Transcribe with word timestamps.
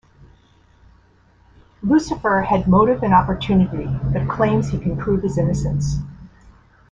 Lucifer 1.83 2.41
had 2.41 2.67
motive 2.67 3.03
and 3.03 3.13
opportunity, 3.13 3.85
but 4.11 4.27
claims 4.27 4.69
he 4.69 4.79
can 4.79 4.97
prove 4.97 5.21
his 5.21 5.37
innocence. 5.37 5.97